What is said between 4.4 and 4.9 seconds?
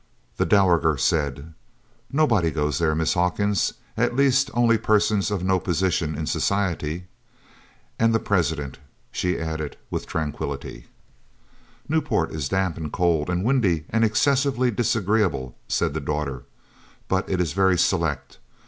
only